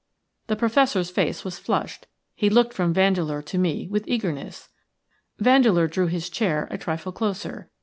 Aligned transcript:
The 0.47 0.55
Professor's 0.55 1.11
face 1.11 1.45
was 1.45 1.59
flushed; 1.59 2.07
he 2.33 2.49
looked 2.49 2.73
from 2.73 2.91
Vandeleur 2.91 3.43
to 3.43 3.59
me 3.59 3.87
with 3.87 4.07
eagerness. 4.07 4.67
Vandeleur 5.37 5.85
drew 5.87 6.07
his 6.07 6.27
chair 6.27 6.67
a 6.71 6.77
trifle 6.79 7.11
closer. 7.11 7.69